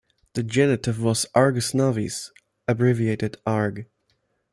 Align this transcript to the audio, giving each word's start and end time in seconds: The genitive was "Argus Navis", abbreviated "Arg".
The 0.33 0.41
genitive 0.41 0.99
was 0.99 1.27
"Argus 1.35 1.75
Navis", 1.75 2.31
abbreviated 2.67 3.37
"Arg". 3.45 3.85